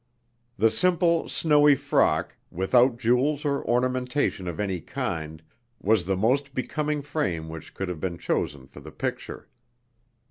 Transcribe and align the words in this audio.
The 0.57 0.71
simple, 0.71 1.29
snowy 1.29 1.75
frock, 1.75 2.35
without 2.49 2.97
jewels 2.97 3.45
or 3.45 3.63
ornamentation 3.63 4.47
of 4.47 4.59
any 4.59 4.79
kind, 4.81 5.43
was 5.79 6.05
the 6.05 6.17
most 6.17 6.55
becoming 6.55 7.03
frame 7.03 7.49
which 7.49 7.75
could 7.75 7.87
have 7.87 7.99
been 7.99 8.17
chosen 8.17 8.65
for 8.65 8.79
the 8.79 8.91
picture. 8.91 9.47